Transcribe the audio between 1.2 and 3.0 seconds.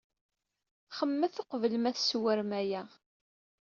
uqbel ma tsewrem aya.